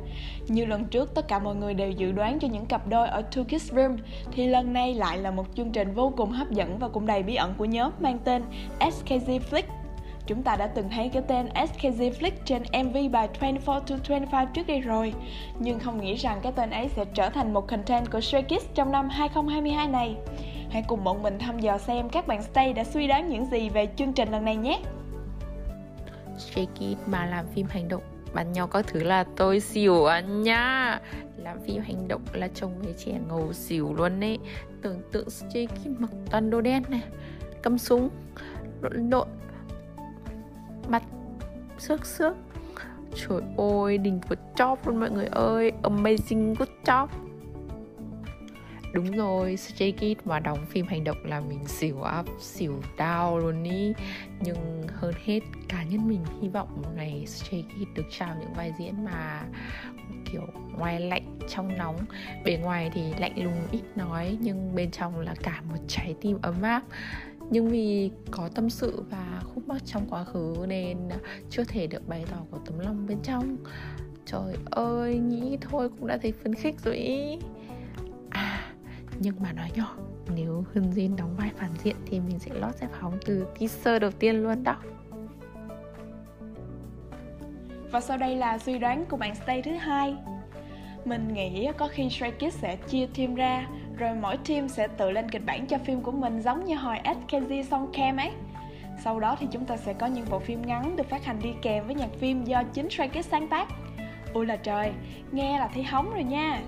Như 0.47 0.65
lần 0.65 0.85
trước, 0.85 1.15
tất 1.15 1.27
cả 1.27 1.39
mọi 1.39 1.55
người 1.55 1.73
đều 1.73 1.91
dự 1.91 2.11
đoán 2.11 2.39
cho 2.39 2.47
những 2.47 2.65
cặp 2.65 2.87
đôi 2.87 3.07
ở 3.07 3.23
Two 3.31 3.43
Kids 3.43 3.73
Room, 3.73 3.97
thì 4.31 4.47
lần 4.47 4.73
này 4.73 4.93
lại 4.93 5.17
là 5.17 5.31
một 5.31 5.45
chương 5.55 5.71
trình 5.71 5.93
vô 5.93 6.13
cùng 6.17 6.31
hấp 6.31 6.51
dẫn 6.51 6.79
và 6.79 6.87
cũng 6.87 7.05
đầy 7.05 7.23
bí 7.23 7.35
ẩn 7.35 7.53
của 7.57 7.65
nhóm 7.65 7.91
mang 7.99 8.19
tên 8.23 8.43
SKZ 8.79 9.39
Flick. 9.51 9.63
Chúng 10.27 10.43
ta 10.43 10.55
đã 10.55 10.67
từng 10.67 10.89
thấy 10.89 11.09
cái 11.09 11.23
tên 11.27 11.47
SKZ 11.47 12.11
Flick 12.11 12.31
trên 12.45 12.63
MV 12.83 12.97
bài 13.11 13.29
24 13.39 13.79
to 13.85 13.95
25 14.09 14.47
trước 14.53 14.67
đây 14.67 14.79
rồi, 14.79 15.13
nhưng 15.59 15.79
không 15.79 16.01
nghĩ 16.01 16.15
rằng 16.15 16.39
cái 16.43 16.51
tên 16.51 16.69
ấy 16.69 16.89
sẽ 16.89 17.05
trở 17.13 17.29
thành 17.29 17.53
một 17.53 17.67
content 17.67 18.11
của 18.11 18.21
Stray 18.21 18.43
Kids 18.43 18.65
trong 18.73 18.91
năm 18.91 19.09
2022 19.09 19.87
này. 19.87 20.15
Hãy 20.73 20.83
cùng 20.87 21.03
bọn 21.03 21.23
mình 21.23 21.39
thăm 21.39 21.59
dò 21.59 21.77
xem 21.77 22.09
các 22.09 22.27
bạn 22.27 22.43
Stay 22.43 22.73
đã 22.73 22.83
suy 22.83 23.07
đoán 23.07 23.29
những 23.29 23.45
gì 23.45 23.69
về 23.69 23.87
chương 23.95 24.13
trình 24.13 24.31
lần 24.31 24.45
này 24.45 24.55
nhé. 24.55 24.81
Stray 26.37 26.67
Kids 26.75 27.07
mà 27.07 27.25
làm 27.25 27.45
phim 27.47 27.67
hành 27.69 27.87
động. 27.87 28.01
Bắn 28.33 28.51
nhau 28.51 28.67
các 28.67 28.87
thứ 28.87 29.03
là 29.03 29.23
tôi 29.35 29.59
xỉu 29.59 30.05
anh 30.05 30.41
nha. 30.41 30.99
Làm 31.37 31.59
phim 31.59 31.81
hành 31.81 32.07
động 32.07 32.21
là 32.33 32.47
trông 32.47 32.71
mấy 32.83 32.93
trẻ 32.97 33.11
ngầu 33.27 33.53
xỉu 33.53 33.93
luôn 33.93 34.23
ấy. 34.23 34.39
Tưởng 34.81 35.01
tượng 35.11 35.29
Stray 35.29 35.67
Kids 35.67 35.99
mặc 35.99 36.09
toàn 36.31 36.49
đồ 36.49 36.61
đen 36.61 36.83
này. 36.87 37.03
Cầm 37.61 37.77
súng 37.77 38.09
lộn 38.81 39.09
lộn 39.09 39.27
mặt, 40.87 41.03
xước 41.79 42.05
xước. 42.05 42.35
Trời 43.15 43.41
ơi, 43.57 43.97
đỉnh 43.97 44.19
của 44.29 44.35
chóp 44.55 44.87
luôn 44.87 44.99
mọi 44.99 45.11
người 45.11 45.27
ơi. 45.31 45.71
Amazing 45.83 46.55
good 46.55 46.69
job 46.85 47.07
đúng 48.93 49.11
rồi, 49.11 49.57
Stray 49.57 49.91
Kids 49.91 50.25
mà 50.25 50.39
đóng 50.39 50.65
phim 50.69 50.87
hành 50.87 51.03
động 51.03 51.17
là 51.23 51.39
mình 51.39 51.67
xỉu 51.67 51.97
up, 52.19 52.25
xỉu 52.39 52.81
down 52.97 53.37
luôn 53.37 53.63
ý. 53.63 53.93
Nhưng 54.41 54.83
hơn 54.87 55.13
hết, 55.25 55.39
cá 55.67 55.83
nhân 55.83 56.07
mình 56.07 56.25
hy 56.41 56.47
vọng 56.47 56.67
một 56.75 56.89
ngày 56.95 57.25
Stray 57.27 57.63
Kids 57.63 57.95
được 57.95 58.05
trao 58.11 58.35
những 58.39 58.53
vai 58.53 58.73
diễn 58.79 59.05
mà 59.05 59.43
kiểu 60.31 60.41
ngoài 60.77 60.99
lạnh 60.99 61.39
trong 61.49 61.77
nóng. 61.77 61.97
Bề 62.45 62.57
ngoài 62.57 62.91
thì 62.93 63.01
lạnh 63.19 63.43
lùng 63.43 63.67
ít 63.71 63.83
nói, 63.95 64.37
nhưng 64.41 64.75
bên 64.75 64.91
trong 64.91 65.19
là 65.19 65.35
cả 65.43 65.61
một 65.69 65.77
trái 65.87 66.15
tim 66.21 66.37
ấm 66.41 66.61
áp. 66.61 66.83
Nhưng 67.49 67.69
vì 67.69 68.11
có 68.31 68.49
tâm 68.55 68.69
sự 68.69 69.03
và 69.09 69.41
khúc 69.43 69.67
mắc 69.67 69.81
trong 69.85 70.07
quá 70.09 70.23
khứ 70.23 70.65
nên 70.67 70.97
chưa 71.49 71.63
thể 71.63 71.87
được 71.87 72.07
bày 72.07 72.25
tỏ 72.31 72.37
của 72.51 72.57
tấm 72.65 72.79
lòng 72.79 73.07
bên 73.07 73.17
trong. 73.23 73.57
Trời 74.25 74.55
ơi, 74.65 75.17
nghĩ 75.17 75.57
thôi 75.61 75.89
cũng 75.89 76.07
đã 76.07 76.17
thấy 76.17 76.31
phấn 76.31 76.55
khích 76.55 76.75
rồi 76.83 76.97
ý 76.97 77.37
nhưng 79.23 79.35
mà 79.39 79.53
nói 79.53 79.69
nhỏ 79.75 79.95
nếu 80.35 80.63
Hân 80.73 80.91
Jin 80.91 81.15
đóng 81.15 81.35
vai 81.37 81.49
phản 81.57 81.69
diện 81.83 81.95
thì 82.05 82.19
mình 82.19 82.39
sẽ 82.39 82.51
lót 82.53 82.75
xếp 82.75 82.87
hóng 82.99 83.17
từ 83.25 83.45
teaser 83.59 84.01
đầu 84.01 84.11
tiên 84.11 84.43
luôn 84.43 84.63
đó. 84.63 84.75
Và 87.91 88.01
sau 88.01 88.17
đây 88.17 88.35
là 88.35 88.57
suy 88.57 88.79
đoán 88.79 89.05
của 89.05 89.17
bạn 89.17 89.35
Stay 89.35 89.61
thứ 89.61 89.71
hai. 89.71 90.15
Mình 91.05 91.33
nghĩ 91.33 91.67
có 91.77 91.87
khi 91.87 92.09
Stray 92.09 92.31
Kids 92.31 92.57
sẽ 92.61 92.75
chia 92.75 93.07
team 93.17 93.35
ra 93.35 93.67
Rồi 93.97 94.15
mỗi 94.21 94.37
team 94.37 94.69
sẽ 94.69 94.87
tự 94.87 95.11
lên 95.11 95.29
kịch 95.29 95.45
bản 95.45 95.67
cho 95.67 95.77
phim 95.77 96.01
của 96.01 96.11
mình 96.11 96.41
giống 96.41 96.65
như 96.65 96.75
hồi 96.75 96.97
SKZ 97.03 97.63
Song 97.63 97.91
Cam 97.93 98.17
ấy. 98.17 98.31
Sau 99.03 99.19
đó 99.19 99.37
thì 99.39 99.47
chúng 99.51 99.65
ta 99.65 99.77
sẽ 99.77 99.93
có 99.93 100.07
những 100.07 100.25
bộ 100.29 100.39
phim 100.39 100.61
ngắn 100.61 100.95
được 100.95 101.09
phát 101.09 101.25
hành 101.25 101.39
đi 101.43 101.49
kèm 101.61 101.85
với 101.85 101.95
nhạc 101.95 102.09
phim 102.19 102.43
do 102.43 102.63
chính 102.73 102.89
Stray 102.89 103.09
Kids 103.09 103.29
sáng 103.29 103.47
tác. 103.47 103.67
Ôi 104.33 104.45
là 104.45 104.55
trời, 104.55 104.91
nghe 105.31 105.59
là 105.59 105.67
thấy 105.73 105.83
hóng 105.83 106.13
rồi 106.13 106.23
nha. 106.23 106.61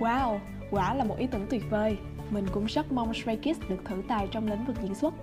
Wow, 0.00 0.38
quả 0.70 0.94
là 0.94 1.04
một 1.04 1.18
ý 1.18 1.26
tưởng 1.26 1.46
tuyệt 1.50 1.62
vời. 1.70 1.96
Mình 2.30 2.46
cũng 2.52 2.64
rất 2.64 2.92
mong 2.92 3.14
Stray 3.14 3.36
Kids 3.36 3.60
được 3.68 3.84
thử 3.84 4.02
tài 4.08 4.28
trong 4.30 4.48
lĩnh 4.48 4.64
vực 4.64 4.76
diễn 4.82 4.94
xuất. 4.94 5.14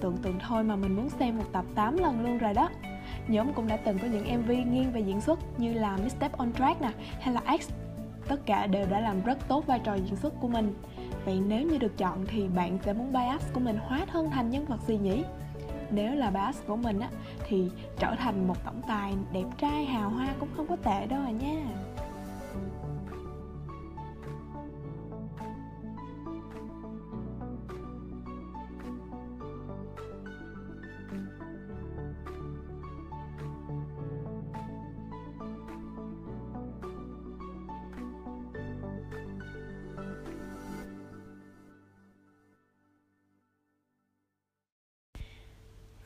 Tưởng 0.00 0.16
tượng 0.16 0.38
thôi 0.38 0.64
mà 0.64 0.76
mình 0.76 0.96
muốn 0.96 1.08
xem 1.08 1.38
một 1.38 1.44
tập 1.52 1.64
8 1.74 1.98
lần 1.98 2.24
luôn 2.24 2.38
rồi 2.38 2.54
đó. 2.54 2.68
Nhóm 3.28 3.52
cũng 3.52 3.66
đã 3.68 3.76
từng 3.76 3.98
có 3.98 4.06
những 4.06 4.42
MV 4.42 4.50
nghiêng 4.50 4.92
về 4.92 5.00
diễn 5.00 5.20
xuất 5.20 5.60
như 5.60 5.72
là 5.72 5.96
Misstep 5.96 6.32
on 6.32 6.52
Track 6.52 6.80
nè 6.80 6.90
hay 7.20 7.34
là 7.34 7.58
X. 7.60 7.70
Tất 8.28 8.46
cả 8.46 8.66
đều 8.66 8.86
đã 8.90 9.00
làm 9.00 9.22
rất 9.22 9.48
tốt 9.48 9.66
vai 9.66 9.80
trò 9.84 9.94
diễn 9.94 10.16
xuất 10.16 10.40
của 10.40 10.48
mình. 10.48 10.74
Vậy 11.24 11.42
nếu 11.46 11.62
như 11.62 11.78
được 11.78 11.98
chọn 11.98 12.26
thì 12.26 12.48
bạn 12.48 12.78
sẽ 12.84 12.92
muốn 12.92 13.12
bias 13.12 13.52
của 13.52 13.60
mình 13.60 13.78
hóa 13.86 14.06
thân 14.12 14.30
thành 14.30 14.50
nhân 14.50 14.64
vật 14.64 14.80
gì 14.86 14.98
nhỉ? 14.98 15.24
Nếu 15.90 16.14
là 16.14 16.30
bias 16.30 16.62
của 16.66 16.76
mình 16.76 17.00
á 17.00 17.08
thì 17.48 17.70
trở 17.98 18.14
thành 18.18 18.48
một 18.48 18.64
tổng 18.64 18.82
tài 18.88 19.14
đẹp 19.32 19.44
trai 19.58 19.84
hào 19.84 20.10
hoa 20.10 20.28
cũng 20.40 20.48
không 20.56 20.66
có 20.66 20.76
tệ 20.76 21.06
đâu 21.06 21.20
à 21.26 21.30
nha. 21.30 21.62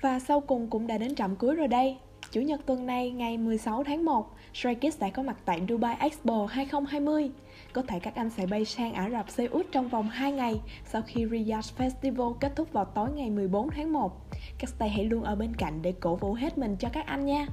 Và 0.01 0.19
sau 0.19 0.41
cùng 0.41 0.71
cũng 0.71 0.87
đã 0.87 0.99
đến 0.99 1.15
trạm 1.15 1.37
cuối 1.37 1.55
rồi 1.55 1.69
đây. 1.69 1.97
Chủ 2.31 2.41
nhật 2.41 2.61
tuần 2.67 2.87
này, 2.87 3.11
ngày 3.11 3.39
16 3.39 3.85
tháng 3.85 4.05
1, 4.05 4.31
Stray 4.55 4.75
Kids 4.75 5.01
đã 5.01 5.11
có 5.11 5.23
mặt 5.23 5.37
tại 5.45 5.63
Dubai 5.69 5.97
Expo 6.01 6.47
2020. 6.51 7.31
Có 7.73 7.83
thể 7.83 7.99
các 8.01 8.15
anh 8.15 8.31
sẽ 8.31 8.47
bay 8.47 8.65
sang 8.65 8.93
Ả 8.93 9.11
Rập 9.11 9.31
Xê 9.31 9.47
Út 9.47 9.67
trong 9.73 9.89
vòng 9.89 10.09
2 10.09 10.33
ngày 10.33 10.61
sau 10.85 11.03
khi 11.07 11.27
Riyadh 11.31 11.67
Festival 11.79 12.33
kết 12.33 12.53
thúc 12.57 12.73
vào 12.73 12.85
tối 12.85 13.09
ngày 13.15 13.31
14 13.31 13.71
tháng 13.71 13.93
1. 13.93 14.13
Các 14.59 14.71
stay 14.71 14.89
hãy 14.89 15.05
luôn 15.05 15.23
ở 15.23 15.35
bên 15.35 15.57
cạnh 15.57 15.83
để 15.83 15.93
cổ 16.01 16.17
vũ 16.17 16.35
hết 16.35 16.59
mình 16.59 16.77
cho 16.77 16.89
các 16.93 17.07
anh 17.07 17.27
nha 17.27 17.47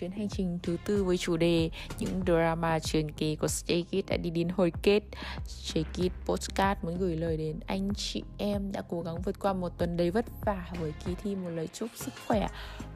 chuyến 0.00 0.10
hành 0.10 0.28
trình 0.28 0.58
thứ 0.62 0.76
tư 0.84 1.04
với 1.04 1.18
chủ 1.18 1.36
đề 1.36 1.70
những 1.98 2.20
drama 2.26 2.78
truyền 2.78 3.10
kỳ 3.10 3.36
của 3.36 3.48
Stray 3.48 3.82
Kids 3.82 4.08
đã 4.08 4.16
đi 4.16 4.30
đến 4.30 4.48
hồi 4.48 4.72
kết. 4.82 5.02
Stray 5.46 5.84
Kids 5.84 6.14
Postcard 6.26 6.84
muốn 6.84 6.98
gửi 6.98 7.16
lời 7.16 7.36
đến 7.36 7.60
anh 7.66 7.94
chị 7.94 8.22
em 8.38 8.72
đã 8.72 8.82
cố 8.88 9.02
gắng 9.02 9.22
vượt 9.22 9.40
qua 9.40 9.52
một 9.52 9.78
tuần 9.78 9.96
đầy 9.96 10.10
vất 10.10 10.24
vả 10.44 10.66
với 10.80 10.92
kỳ 11.06 11.14
thi 11.22 11.34
một 11.34 11.50
lời 11.50 11.68
chúc 11.72 11.90
sức 11.94 12.12
khỏe. 12.26 12.48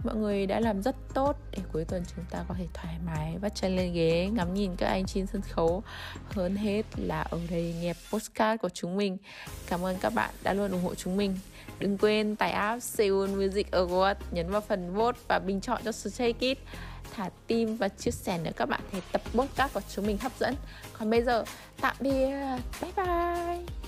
Mọi 0.04 0.16
người 0.16 0.46
đã 0.46 0.60
làm 0.60 0.82
rất 0.82 0.96
tốt 1.14 1.36
để 1.50 1.58
cuối 1.72 1.84
tuần 1.84 2.02
chúng 2.16 2.24
ta 2.30 2.44
có 2.48 2.54
thể 2.58 2.66
thoải 2.74 2.94
mái 3.06 3.38
vắt 3.38 3.54
chân 3.54 3.76
lên 3.76 3.92
ghế 3.92 4.28
ngắm 4.32 4.54
nhìn 4.54 4.76
các 4.76 4.86
anh 4.86 5.06
trên 5.06 5.26
sân 5.26 5.42
khấu. 5.42 5.82
Hơn 6.30 6.56
hết 6.56 6.82
là 6.96 7.20
ở 7.20 7.40
đây 7.50 7.74
nghe 7.80 7.92
postcard 8.12 8.60
của 8.62 8.68
chúng 8.68 8.96
mình. 8.96 9.16
Cảm 9.66 9.84
ơn 9.84 9.96
các 10.00 10.14
bạn 10.14 10.30
đã 10.42 10.52
luôn 10.52 10.72
ủng 10.72 10.82
hộ 10.82 10.94
chúng 10.94 11.16
mình. 11.16 11.38
Đừng 11.78 11.98
quên 11.98 12.36
tải 12.36 12.50
app 12.50 12.82
Seoul 12.82 13.28
Music 13.28 13.70
Award, 13.70 14.14
nhấn 14.30 14.50
vào 14.50 14.60
phần 14.60 14.94
vote 14.94 15.18
và 15.28 15.38
bình 15.38 15.60
chọn 15.60 15.82
cho 15.84 15.92
Stray 15.92 16.32
Kids 16.32 16.60
thả 17.10 17.30
tim 17.46 17.76
và 17.76 17.88
chia 17.88 18.10
sẻ 18.10 18.38
nữa. 18.38 18.50
Các 18.56 18.68
bạn 18.68 18.80
thấy 18.92 19.02
tập 19.12 19.22
podcast 19.34 19.74
của 19.74 19.80
chúng 19.94 20.06
mình 20.06 20.18
hấp 20.18 20.32
dẫn. 20.38 20.54
Còn 20.92 21.10
bây 21.10 21.22
giờ, 21.22 21.44
tạm 21.80 21.96
biệt. 22.00 22.30
Bye 22.80 22.92
bye. 22.96 23.79